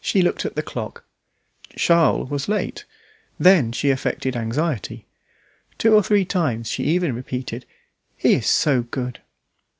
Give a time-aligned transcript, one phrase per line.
[0.00, 1.04] She looked at the clock.
[1.76, 2.84] Charles was late.
[3.38, 5.06] Then, she affected anxiety.
[5.78, 7.64] Two or three times she even repeated,
[8.16, 9.20] "He is so good!"